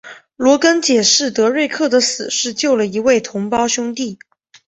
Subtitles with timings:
[0.35, 4.17] 罗根解释德瑞克的死是救了一位同袍兄弟。